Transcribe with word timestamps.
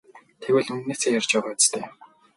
Тэгвэл 0.41 0.69
үнэнээсээ 0.73 1.13
ярьж 1.17 1.29
байгаа 1.33 1.51
юм 1.53 1.57
биз 1.59 1.67
дээ? 1.71 1.85